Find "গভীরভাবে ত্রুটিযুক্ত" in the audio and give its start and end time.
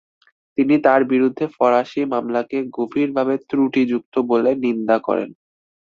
2.77-4.13